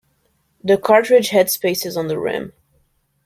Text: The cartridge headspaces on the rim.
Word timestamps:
The 0.63 0.79
cartridge 0.79 1.29
headspaces 1.29 1.95
on 1.95 2.07
the 2.07 2.17
rim. 2.17 2.53